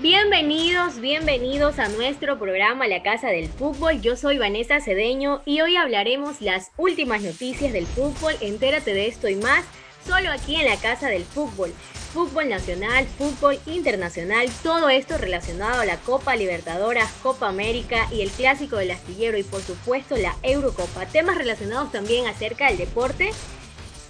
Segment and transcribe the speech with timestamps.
[0.00, 4.00] Bienvenidos, bienvenidos a nuestro programa La Casa del Fútbol.
[4.00, 8.34] Yo soy Vanessa Cedeño y hoy hablaremos las últimas noticias del fútbol.
[8.40, 9.64] Entérate de esto y más
[10.04, 11.72] solo aquí en La Casa del Fútbol.
[12.12, 18.30] Fútbol nacional, fútbol internacional, todo esto relacionado a la Copa Libertadores, Copa América y el
[18.30, 21.06] Clásico del Astillero y por supuesto la Eurocopa.
[21.06, 23.30] Temas relacionados también acerca del deporte,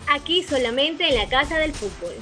[0.09, 2.14] aquí solamente en La Casa del Fútbol.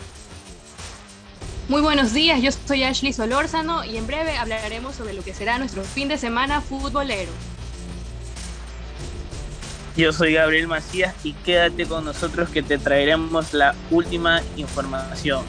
[1.69, 5.59] Muy buenos días, yo soy Ashley Solórzano y en breve hablaremos sobre lo que será
[5.59, 7.31] nuestro fin de semana futbolero.
[9.97, 15.45] Yo soy Gabriel Macías y quédate con nosotros que te traeremos la última información.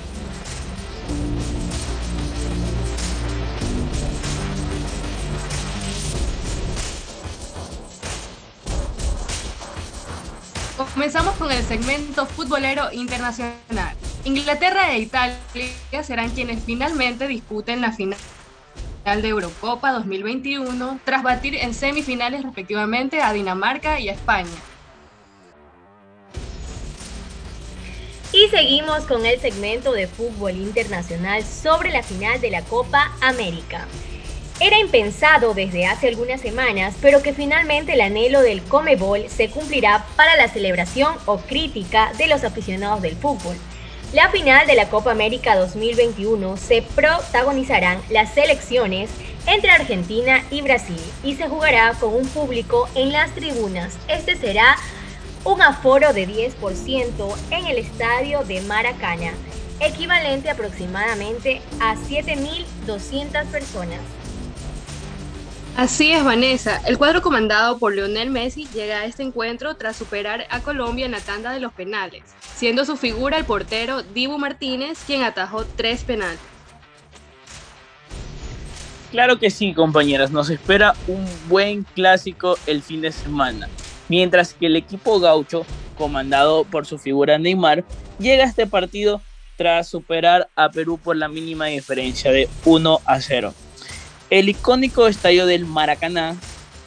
[10.93, 13.95] Comenzamos con el segmento futbolero internacional.
[14.25, 15.33] Inglaterra e Italia
[16.03, 18.17] serán quienes finalmente disputen la final
[19.05, 24.49] de Eurocopa 2021 tras batir en semifinales respectivamente a Dinamarca y España.
[28.33, 33.87] Y seguimos con el segmento de fútbol internacional sobre la final de la Copa América.
[34.61, 40.05] Era impensado desde hace algunas semanas, pero que finalmente el anhelo del Comebol se cumplirá
[40.17, 43.55] para la celebración o crítica de los aficionados del fútbol.
[44.11, 49.09] La final de la Copa América 2021 se protagonizarán las selecciones
[49.47, 53.97] entre Argentina y Brasil y se jugará con un público en las tribunas.
[54.09, 54.75] Este será
[55.45, 59.31] un aforo de 10% en el estadio de Maracaná,
[59.79, 64.01] equivalente aproximadamente a 7.200 personas.
[65.79, 66.81] Así es, Vanessa.
[66.85, 71.13] El cuadro comandado por Lionel Messi llega a este encuentro tras superar a Colombia en
[71.13, 72.21] la tanda de los penales,
[72.53, 76.41] siendo su figura el portero Dibu Martínez, quien atajó tres penales.
[79.11, 83.69] Claro que sí, compañeras, nos espera un buen clásico el fin de semana,
[84.09, 85.65] mientras que el equipo gaucho,
[85.97, 87.85] comandado por su figura Neymar,
[88.19, 89.21] llega a este partido
[89.55, 93.53] tras superar a Perú por la mínima diferencia de 1 a 0.
[94.29, 96.35] El icónico estadio del Maracaná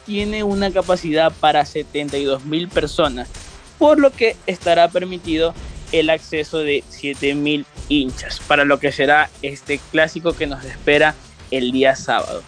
[0.05, 3.29] tiene una capacidad para 72 mil personas,
[3.77, 5.53] por lo que estará permitido
[5.91, 11.15] el acceso de 7 mil hinchas, para lo que será este clásico que nos espera
[11.51, 12.43] el día sábado.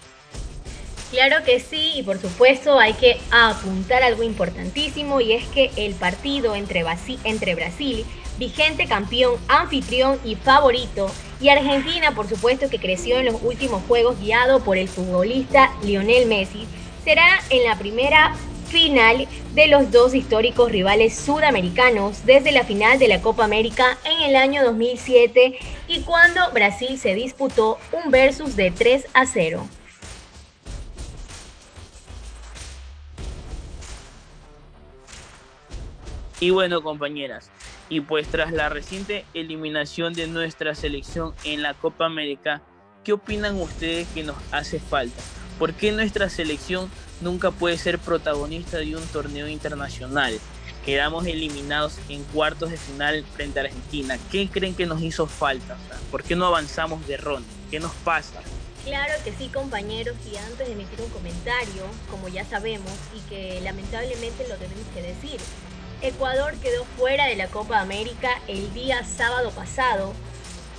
[1.11, 5.93] Claro que sí, y por supuesto hay que apuntar algo importantísimo y es que el
[5.93, 6.83] partido entre,
[7.25, 8.05] entre Brasil
[8.37, 14.19] vigente campeón, anfitrión y favorito, y Argentina, por supuesto, que creció en los últimos juegos
[14.19, 16.65] guiado por el futbolista Lionel Messi,
[17.03, 18.35] será en la primera
[18.67, 24.29] final de los dos históricos rivales sudamericanos desde la final de la Copa América en
[24.29, 29.67] el año 2007 y cuando Brasil se disputó un versus de 3 a 0.
[36.41, 37.49] Y bueno, compañeras,
[37.89, 42.61] y pues tras la reciente eliminación de nuestra selección en la Copa América,
[43.03, 45.21] ¿qué opinan ustedes que nos hace falta?
[45.59, 46.89] ¿Por qué nuestra selección
[47.21, 50.39] nunca puede ser protagonista de un torneo internacional?
[50.85, 54.17] Quedamos eliminados en cuartos de final frente a Argentina.
[54.31, 55.77] ¿Qué creen que nos hizo falta?
[56.11, 57.47] ¿Por qué no avanzamos de ronda?
[57.71, 58.41] ¿Qué nos pasa?
[58.83, 63.59] Claro que sí, compañeros, y antes de emitir un comentario, como ya sabemos, y que
[63.61, 65.39] lamentablemente lo tenemos que decir,
[66.07, 70.13] Ecuador quedó fuera de la Copa América el día sábado pasado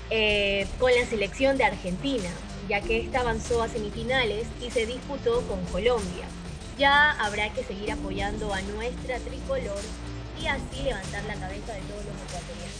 [0.08, 2.30] eh, con la selección de Argentina,
[2.68, 6.26] ya que esta avanzó a semifinales y se disputó con Colombia.
[6.78, 9.80] Ya habrá que seguir apoyando a nuestra tricolor
[10.40, 12.76] y así levantar la cabeza de todos los ecuatorianos.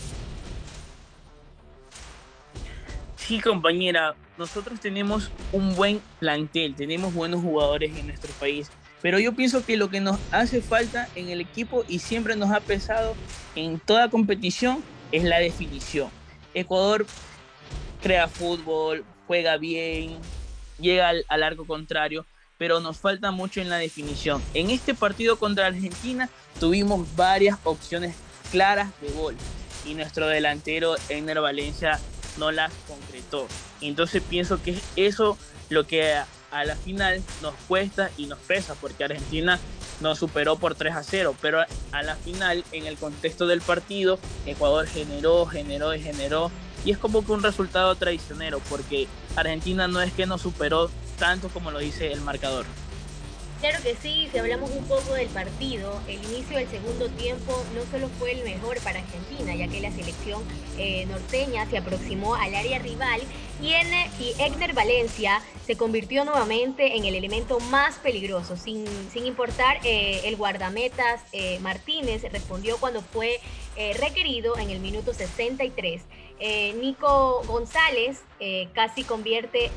[3.16, 8.70] Sí, compañera, nosotros tenemos un buen plantel, tenemos buenos jugadores en nuestro país
[9.06, 12.50] pero yo pienso que lo que nos hace falta en el equipo y siempre nos
[12.50, 13.14] ha pesado
[13.54, 14.82] en toda competición
[15.12, 16.10] es la definición.
[16.54, 17.06] Ecuador
[18.02, 20.16] crea fútbol, juega bien,
[20.80, 22.26] llega al, arco contrario,
[22.58, 24.42] pero nos falta mucho en la definición.
[24.54, 26.28] En este partido contra Argentina
[26.58, 28.16] tuvimos varias opciones
[28.50, 29.36] claras de gol
[29.84, 32.00] y nuestro delantero Ener Valencia
[32.38, 33.46] no las concretó.
[33.80, 35.38] Entonces pienso que eso
[35.68, 36.16] lo que
[36.50, 39.58] a la final nos cuesta y nos pesa porque Argentina
[40.00, 44.18] nos superó por 3 a 0, pero a la final, en el contexto del partido,
[44.44, 46.50] Ecuador generó, generó y generó
[46.84, 51.48] y es como que un resultado traicionero porque Argentina no es que nos superó tanto
[51.48, 52.64] como lo dice el marcador.
[53.60, 57.90] Claro que sí, si hablamos un poco del partido, el inicio del segundo tiempo no
[57.90, 60.42] solo fue el mejor para Argentina, ya que la selección
[60.76, 63.22] eh, norteña se aproximó al área rival
[63.62, 63.86] y, en,
[64.20, 70.20] y Egner Valencia se convirtió nuevamente en el elemento más peligroso, sin, sin importar eh,
[70.24, 73.40] el guardametas eh, Martínez respondió cuando fue
[73.98, 76.00] requerido en el minuto 63.
[76.38, 78.22] Nico González
[78.74, 79.70] casi convierte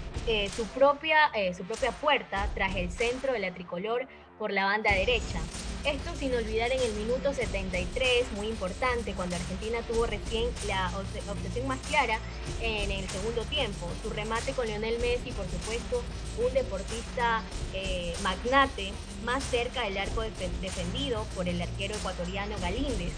[0.55, 4.07] su, propia, su propia puerta tras el centro de la tricolor
[4.37, 5.39] por la banda derecha.
[5.85, 11.67] Esto sin olvidar en el minuto 73, muy importante, cuando Argentina tuvo recién la obsesión
[11.67, 12.19] más clara
[12.61, 13.87] en el segundo tiempo.
[14.03, 16.03] Su remate con Lionel Messi, por supuesto,
[16.45, 18.91] un deportista eh, magnate
[19.23, 20.21] más cerca del arco
[20.61, 23.13] defendido por el arquero ecuatoriano Galíndez.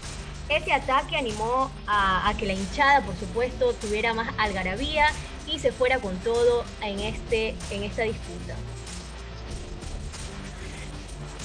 [0.56, 5.06] Ese ataque animó a, que la hinchada, por supuesto, tuviera más algarabía
[5.46, 8.54] y se fuera con todo en, este, en esta disputa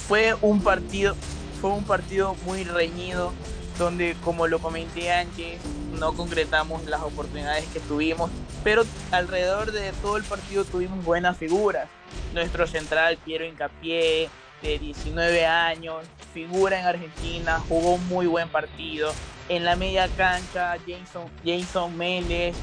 [0.08, 1.14] fue un partido,
[1.60, 3.34] fue un partido muy reñido,
[3.78, 5.60] donde como lo comenté antes,
[5.98, 8.30] no concretamos las oportunidades que tuvimos,
[8.64, 11.88] pero alrededor de todo el partido tuvimos buenas figuras.
[12.32, 14.30] Nuestro central, Piero Incapié,
[14.62, 19.12] de 19 años, figura en Argentina, jugó un muy buen partido.
[19.48, 22.54] En la media cancha, Jason, Jason Méndez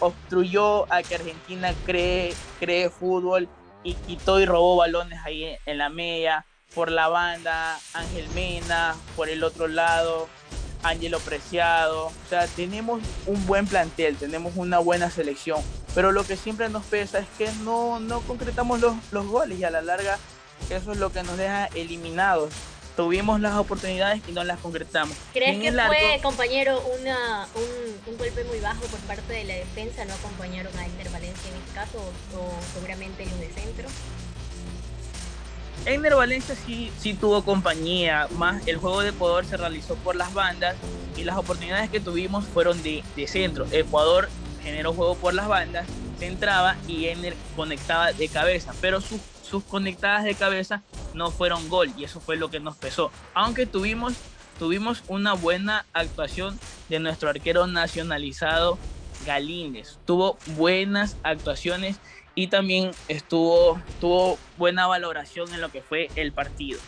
[0.00, 3.48] obstruyó a que Argentina cree, cree fútbol
[3.82, 6.44] y quitó y robó balones ahí en la media
[6.74, 10.28] por la banda, Ángel Mena, por el otro lado,
[10.82, 12.06] Ángelo Preciado.
[12.06, 15.60] O sea, tenemos un buen plantel, tenemos una buena selección,
[15.94, 19.64] pero lo que siempre nos pesa es que no, no concretamos los, los goles y
[19.64, 20.18] a la larga
[20.68, 22.52] eso es lo que nos deja eliminados.
[22.96, 25.16] Tuvimos las oportunidades y no las concretamos.
[25.32, 30.04] ¿Crees que fue, compañero, una, un, un, golpe muy bajo por parte de la defensa?
[30.04, 33.88] ¿No acompañaron a Inter Valencia en este caso o seguramente los de centro?
[35.86, 40.34] Egner Valencia sí, sí tuvo compañía, más el juego de Ecuador se realizó por las
[40.34, 40.76] bandas
[41.16, 43.66] y las oportunidades que tuvimos fueron de, de centro.
[43.70, 44.28] Ecuador
[44.62, 45.86] generó juego por las bandas,
[46.26, 50.82] entraba y Egner conectaba de cabeza, pero sus, sus conectadas de cabeza
[51.14, 53.10] no fueron gol y eso fue lo que nos pesó.
[53.34, 54.14] Aunque tuvimos,
[54.58, 56.58] tuvimos una buena actuación
[56.88, 58.78] de nuestro arquero nacionalizado
[59.26, 59.98] Galíndez.
[60.06, 61.96] Tuvo buenas actuaciones
[62.34, 66.80] y también estuvo tuvo buena valoración en lo que fue el partido.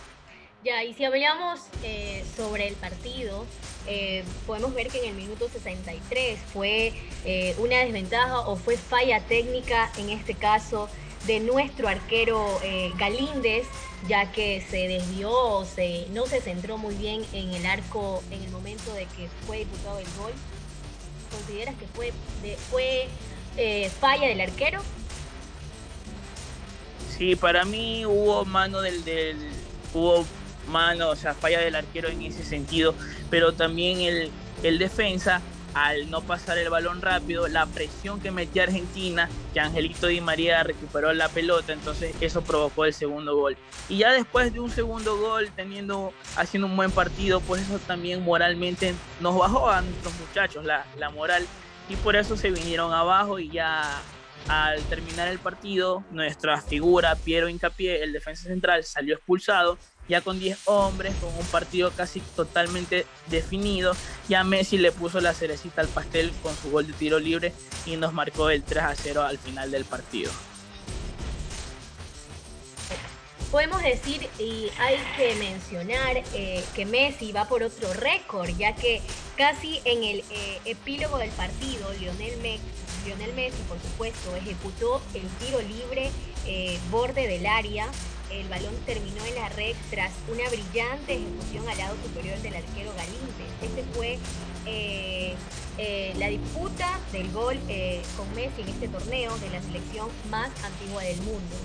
[0.65, 3.45] Ya, y si hablamos eh, sobre el partido,
[3.87, 6.93] eh, podemos ver que en el minuto 63 fue
[7.25, 10.89] eh, una desventaja o fue falla técnica, en este caso,
[11.27, 12.61] de nuestro arquero
[12.99, 13.65] Galíndez,
[14.09, 18.51] ya que se desvió, se, no se centró muy bien en el arco en el
[18.51, 20.33] momento de que fue diputado el gol.
[21.31, 22.13] ¿Consideras que fue,
[22.71, 23.09] fue
[24.01, 24.83] falla del arquero?
[27.17, 29.37] Sí, para mí hubo mano del, del
[29.95, 30.25] hubo
[30.69, 32.95] mano, o sea, falla del arquero en ese sentido,
[33.31, 34.31] pero también el,
[34.63, 35.41] el defensa
[35.75, 40.63] al no pasar el balón rápido, la presión que metía Argentina, que Angelito Di María
[40.63, 43.57] recuperó la pelota, entonces eso provocó el segundo gol.
[43.89, 48.23] Y ya después de un segundo gol, teniendo, haciendo un buen partido, pues eso también
[48.23, 51.47] moralmente nos bajó a nuestros muchachos la, la moral
[51.89, 54.01] y por eso se vinieron abajo y ya
[54.49, 59.79] al terminar el partido, nuestra figura, Piero Incapié, el defensa central, salió expulsado,
[60.09, 63.97] ya con 10 hombres, con un partido casi totalmente definido.
[64.29, 67.53] Ya Messi le puso la cerecita al pastel con su gol de tiro libre
[67.87, 70.31] y nos marcó el 3 a 0 al final del partido.
[73.51, 79.03] Podemos decir y hay que mencionar eh, que Messi va por otro récord, ya que
[79.37, 82.63] casi en el eh, epílogo del partido, Lionel Messi
[83.05, 86.11] Lionel Messi, por supuesto, ejecutó el tiro libre
[86.47, 87.89] eh, borde del área.
[88.33, 92.93] El balón terminó en la red tras una brillante ejecución al lado superior del arquero
[92.97, 93.51] Galíndez.
[93.63, 94.19] Este fue
[94.67, 95.35] eh,
[95.79, 97.59] eh, la disputa del gol
[98.17, 101.57] con Messi en este torneo de la selección más antigua del mundo.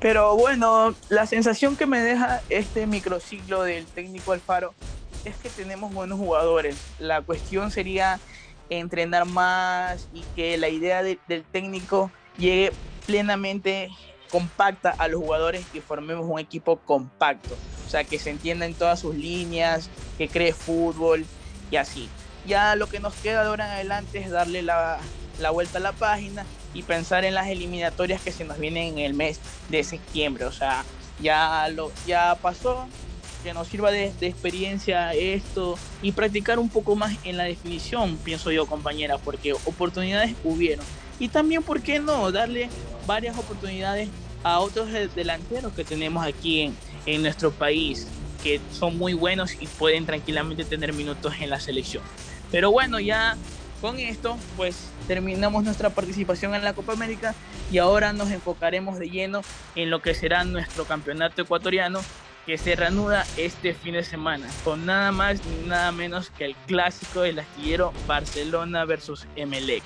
[0.00, 4.74] Pero bueno, la sensación que me deja este microciclo del técnico Alfaro
[5.24, 6.76] es que tenemos buenos jugadores.
[6.98, 8.20] La cuestión sería
[8.68, 12.72] entrenar más y que la idea del técnico llegue
[13.06, 13.88] plenamente
[14.26, 17.56] compacta a los jugadores y formemos un equipo compacto.
[17.86, 21.24] O sea, que se entienda en todas sus líneas, que cree fútbol
[21.70, 22.08] y así.
[22.46, 24.98] Ya lo que nos queda de ahora en adelante es darle la,
[25.40, 29.04] la vuelta a la página y pensar en las eliminatorias que se nos vienen en
[29.04, 30.44] el mes de septiembre.
[30.44, 30.84] O sea,
[31.20, 32.86] ya, lo, ya pasó,
[33.42, 38.16] que nos sirva de, de, experiencia esto y practicar un poco más en la definición,
[38.18, 40.84] pienso yo, compañera, porque oportunidades hubieron.
[41.18, 42.30] Y también, ¿por qué no?
[42.30, 42.68] Darle
[43.06, 44.08] varias oportunidades
[44.42, 46.72] a otros delanteros que tenemos aquí
[47.06, 48.06] en, nuestro país,
[48.42, 52.02] que son muy buenos y pueden tranquilamente tener minutos en la selección.
[52.50, 53.36] Pero bueno, ya
[53.80, 57.34] con esto, pues terminamos nuestra participación en la Copa América
[57.72, 59.42] y ahora nos enfocaremos de lleno
[59.74, 62.00] en lo que será nuestro campeonato ecuatoriano
[62.46, 66.54] que se reanuda este fin de semana con nada más ni nada menos que el
[66.66, 69.82] clásico del astillero Barcelona versus Emelec.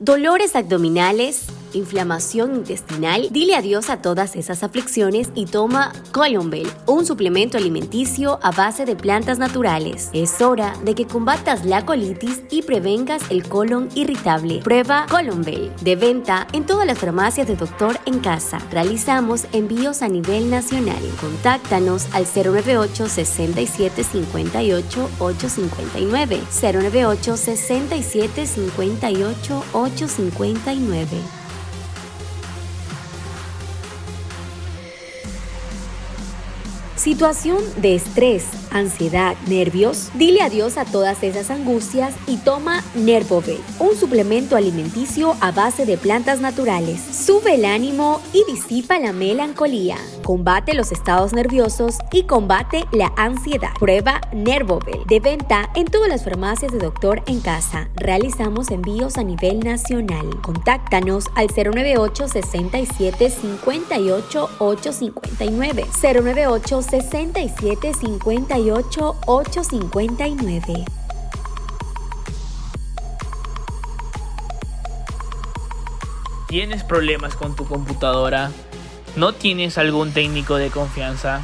[0.00, 7.58] Dolores abdominales, inflamación intestinal, dile adiós a todas esas aflicciones y toma Colombel, un suplemento
[7.58, 10.10] alimenticio a base de plantas naturales.
[10.12, 14.60] Es hora de que combatas la colitis y prevengas el colon irritable.
[14.62, 18.58] Prueba Colombel, de venta en todas las farmacias de doctor en casa.
[18.70, 21.02] Realizamos envíos a nivel nacional.
[21.20, 31.37] Contáctanos al 098 67 58 859 098 67 58 859.
[37.08, 43.96] Situación de estrés, ansiedad, nervios, dile adiós a todas esas angustias y toma Nervovel, un
[43.96, 47.00] suplemento alimenticio a base de plantas naturales.
[47.00, 49.96] Sube el ánimo y disipa la melancolía.
[50.22, 53.70] Combate los estados nerviosos y combate la ansiedad.
[53.80, 57.88] Prueba Nervovel, de venta en todas las farmacias de doctor en casa.
[57.94, 60.28] Realizamos envíos a nivel nacional.
[60.42, 70.84] Contáctanos al 098 67 58 859 098 67 58 859.
[76.48, 78.50] ¿Tienes problemas con tu computadora?
[79.14, 81.42] ¿No tienes algún técnico de confianza?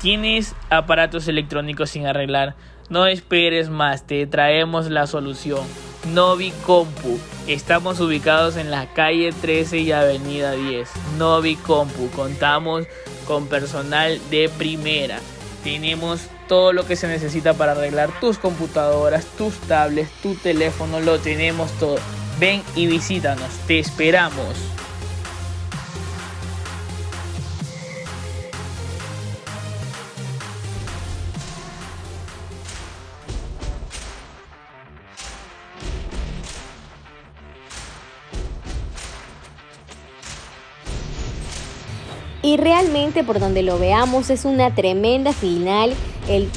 [0.00, 2.54] ¿Tienes aparatos electrónicos sin arreglar?
[2.88, 5.60] No esperes más, te traemos la solución.
[6.08, 7.18] Novi Compu.
[7.46, 10.88] Estamos ubicados en la calle 13 y avenida 10.
[11.18, 12.10] Novi Compu.
[12.10, 12.86] Contamos
[13.26, 15.20] con personal de primera.
[15.62, 21.18] Tenemos todo lo que se necesita para arreglar tus computadoras, tus tablets, tu teléfono, lo
[21.18, 21.98] tenemos todo.
[22.38, 24.56] Ven y visítanos, te esperamos.
[42.42, 45.92] Y realmente por donde lo veamos es una tremenda final,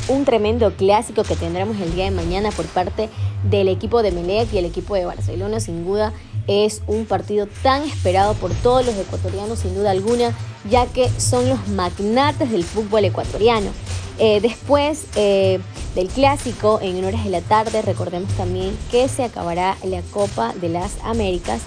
[0.08, 3.10] un tremendo clásico que tendremos el día de mañana por parte
[3.50, 5.60] del equipo de Melec y el equipo de Barcelona.
[5.60, 6.14] Sin duda
[6.48, 10.34] es un partido tan esperado por todos los ecuatorianos, sin duda alguna,
[10.70, 13.72] ya que son los magnates del fútbol ecuatoriano.
[14.20, 15.60] Eh, después eh,
[15.96, 20.70] del clásico, en horas de la tarde, recordemos también que se acabará la Copa de
[20.70, 21.62] las Américas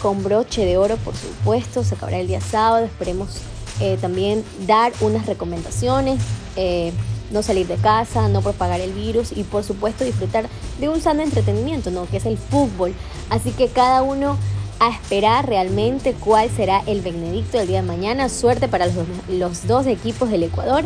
[0.00, 1.84] con broche de oro, por supuesto.
[1.84, 2.84] Se acabará el día sábado.
[2.84, 3.40] Esperemos
[3.80, 6.20] eh, también dar unas recomendaciones.
[6.56, 6.92] Eh,
[7.30, 10.48] no salir de casa, no propagar el virus y por supuesto disfrutar
[10.80, 12.06] de un sano entretenimiento, ¿no?
[12.06, 12.92] que es el fútbol.
[13.28, 14.36] Así que cada uno
[14.80, 18.28] a esperar realmente cuál será el Benedicto del día de mañana.
[18.28, 20.84] Suerte para los, los dos equipos del Ecuador.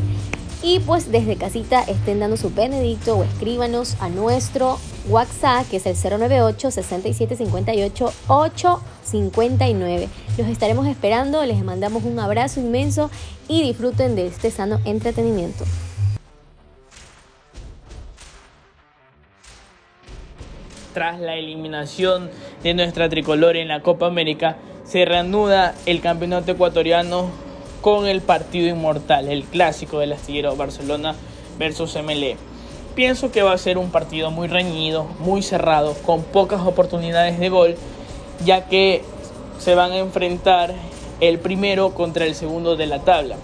[0.67, 4.79] Y pues desde casita estén dando su Benedicto o escríbanos a nuestro
[5.11, 10.09] WhatsApp, que es el 098 6758 859.
[10.39, 13.11] Los estaremos esperando, les mandamos un abrazo inmenso
[13.47, 15.65] y disfruten de este sano entretenimiento.
[20.95, 22.31] Tras la eliminación
[22.63, 27.44] de nuestra tricolor en la Copa América, se reanuda el campeonato ecuatoriano
[27.85, 31.15] con el partido inmortal, el clásico del astillero Barcelona
[31.59, 32.39] versus MLE.
[32.95, 37.51] Pienso que va a ser un partido muy reñido, muy cerrado, con pocas oportunidades de
[37.51, 37.77] gol,
[38.43, 39.03] ya que
[39.59, 40.73] se van a enfrentar
[41.21, 43.37] el primero contra el segundo de la tabla.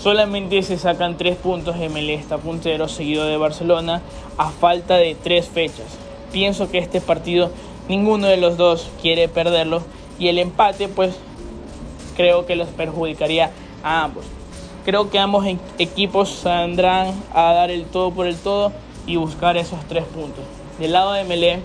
[0.00, 4.00] Solamente se sacan tres puntos, MLE está puntero, seguido de Barcelona,
[4.38, 5.98] a falta de tres fechas.
[6.32, 7.50] Pienso que este partido
[7.90, 9.82] ninguno de los dos quiere perderlo
[10.18, 11.14] y el empate pues
[12.16, 13.50] creo que los perjudicaría
[13.86, 14.24] ambos.
[14.84, 15.46] Creo que ambos
[15.78, 18.72] equipos saldrán a dar el todo por el todo
[19.06, 20.44] y buscar esos tres puntos.
[20.78, 21.60] Del lado de Melé,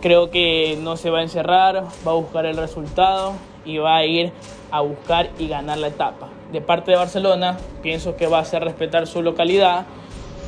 [0.00, 3.32] creo que no se va a encerrar, va a buscar el resultado
[3.64, 4.32] y va a ir
[4.70, 6.28] a buscar y ganar la etapa.
[6.52, 9.86] De parte de Barcelona, pienso que va a hacer respetar su localidad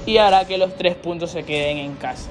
[0.06, 2.30] y hará que los tres puntos se queden en casa.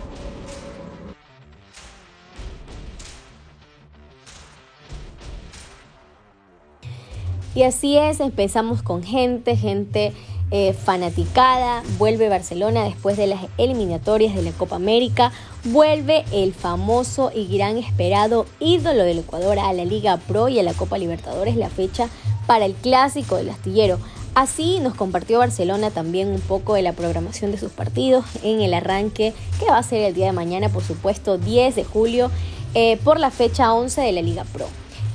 [7.56, 10.14] Y así es, empezamos con gente, gente
[10.50, 15.32] eh, fanaticada, vuelve Barcelona después de las eliminatorias de la Copa América,
[15.66, 20.64] vuelve el famoso y gran esperado ídolo del Ecuador a la Liga Pro y a
[20.64, 22.10] la Copa Libertadores, la fecha
[22.48, 24.00] para el clásico del astillero.
[24.36, 28.74] Así nos compartió Barcelona también un poco de la programación de sus partidos en el
[28.74, 32.32] arranque que va a ser el día de mañana, por supuesto, 10 de julio,
[32.74, 34.66] eh, por la fecha 11 de la Liga Pro.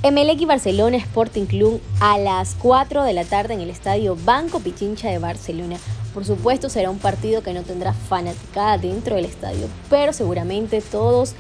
[0.05, 4.61] Emelec y Barcelona Sporting Club a las 4 de la tarde en el estadio Banco
[4.61, 5.77] Pichincha de Barcelona.
[6.15, 11.35] Por supuesto será un partido que no tendrá fanaticada dentro del estadio, pero seguramente todos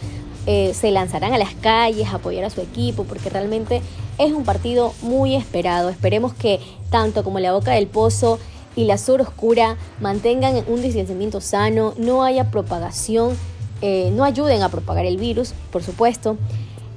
[0.46, 3.80] eh, se lanzarán a las calles a apoyar a su equipo porque realmente
[4.18, 5.88] es un partido muy esperado.
[5.88, 6.58] Esperemos que
[6.90, 8.40] tanto como la Boca del Pozo
[8.74, 13.36] y la Sur Oscura mantengan un distanciamiento sano, no haya propagación,
[13.82, 16.36] eh, no ayuden a propagar el virus, por supuesto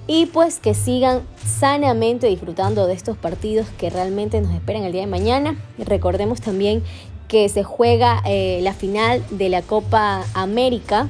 [0.08, 5.02] y pues que sigan sanamente disfrutando de estos partidos que realmente nos esperan el día
[5.02, 5.58] de mañana.
[5.78, 6.84] Recordemos también
[7.28, 11.08] que se juega eh, la final de la Copa América,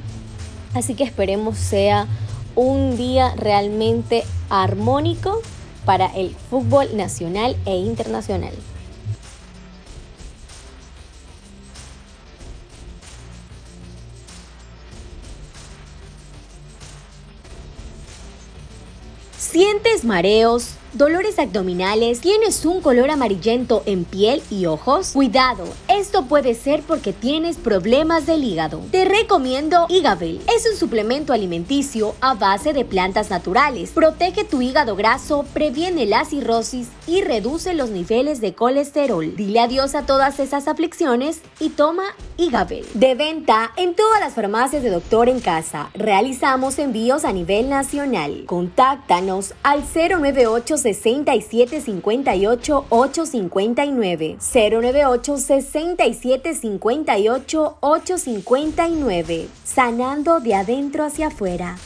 [0.74, 2.06] así que esperemos sea
[2.54, 5.40] un día realmente armónico
[5.84, 8.52] para el fútbol nacional e internacional.
[19.52, 20.76] ¿Sientes mareos?
[20.94, 27.12] Dolores abdominales, tienes un color amarillento en piel y ojos, cuidado, esto puede ser porque
[27.12, 28.80] tienes problemas del hígado.
[28.90, 30.40] Te recomiendo Igavel.
[30.54, 33.90] Es un suplemento alimenticio a base de plantas naturales.
[33.90, 39.34] Protege tu hígado graso, previene la cirrosis y reduce los niveles de colesterol.
[39.36, 42.04] Dile adiós a todas esas aflicciones y toma
[42.36, 42.84] Igavel.
[42.94, 45.90] De venta en todas las farmacias de Doctor en Casa.
[45.94, 48.44] Realizamos envíos a nivel nacional.
[48.46, 61.76] Contáctanos al 098 67 58 859 098 67 58 859 sanando de adentro hacia afuera.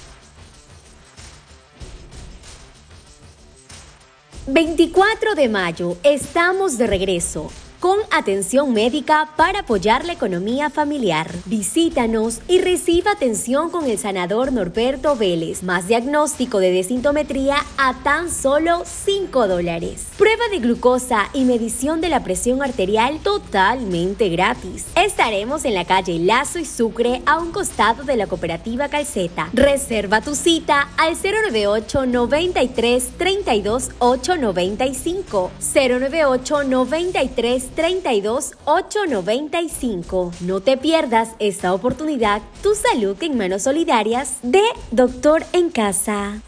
[4.48, 11.30] 24 de mayo estamos de regreso con atención médica para apoyar la economía familiar.
[11.44, 18.30] Visítanos y reciba atención con el sanador Norberto Vélez, más diagnóstico de desintometría a tan
[18.30, 20.06] solo 5 dólares.
[20.16, 24.86] Prueba de glucosa y medición de la presión arterial totalmente gratis.
[24.96, 29.50] Estaremos en la calle Lazo y Sucre a un costado de la cooperativa Calceta.
[29.52, 40.32] Reserva tu cita al 098 93 32 895 098 93 32 895.
[40.40, 46.40] No te pierdas esta oportunidad, tu salud en manos solidarias de Doctor en Casa.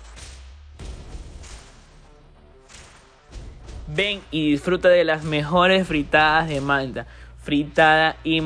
[3.87, 7.07] Ven y disfruta de las mejores fritadas de Manta,
[7.43, 8.41] fritada y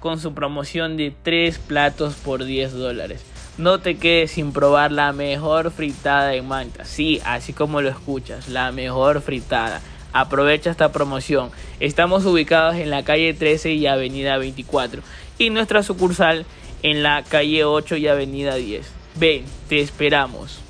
[0.00, 3.24] con su promoción de 3 platos por 10 dólares.
[3.56, 8.48] No te quedes sin probar la mejor fritada de Manta, sí, así como lo escuchas,
[8.48, 9.80] la mejor fritada
[10.14, 11.50] Aprovecha esta promoción.
[11.80, 15.02] Estamos ubicados en la calle 13 y avenida 24
[15.38, 16.46] y nuestra sucursal
[16.84, 18.86] en la calle 8 y avenida 10.
[19.16, 20.60] Ven, te esperamos.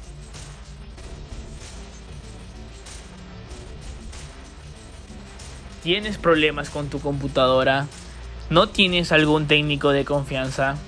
[5.83, 7.87] ¿Tienes problemas con tu computadora?
[8.49, 10.79] ¿No tienes algún técnico de confianza?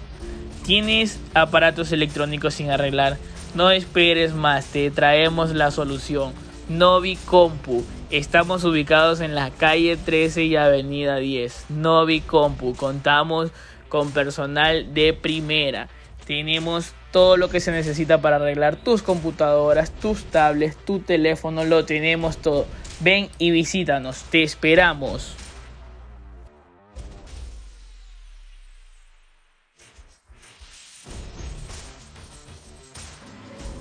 [0.65, 3.19] ¿Tienes aparatos electrónicos sin arreglar?
[3.55, 6.33] No esperes más, te traemos la solución.
[6.71, 11.71] Novi Compu Estamos ubicados en la calle 13 y avenida 10.
[11.71, 12.77] Novi Compu.
[12.77, 13.51] Contamos
[13.89, 15.89] con personal de primera.
[16.25, 21.65] Tenemos todo lo que se necesita para arreglar tus computadoras, tus tablets, tu teléfono.
[21.65, 22.67] Lo tenemos todo.
[23.01, 24.23] Ven y visítanos.
[24.31, 25.35] Te esperamos.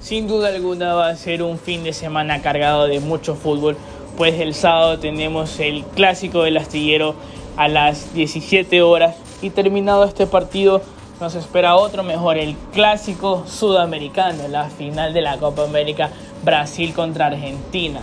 [0.06, 3.76] Sin duda alguna va a ser un fin de semana cargado de mucho fútbol
[4.18, 7.16] pues el sábado tenemos el clásico del astillero
[7.58, 10.82] a las 17 horas y terminado este partido
[11.20, 16.10] nos espera otro mejor, el clásico sudamericano, la final de la Copa América
[16.44, 18.02] Brasil contra Argentina.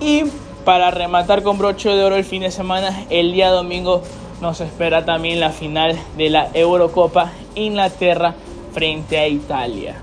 [0.00, 0.24] Y
[0.64, 4.02] para rematar con broche de oro el fin de semana, el día domingo
[4.42, 8.34] nos espera también la final de la Eurocopa Inglaterra
[8.72, 9.96] frente a Italia.